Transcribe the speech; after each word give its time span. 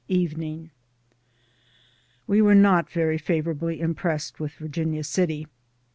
Evening.— 0.07 0.71
We 2.25 2.41
were 2.41 2.55
not 2.55 2.89
very 2.89 3.19
favorably 3.19 3.79
impressed 3.79 4.39
with 4.39 4.53
Virginia 4.53 5.03
City. 5.03 5.45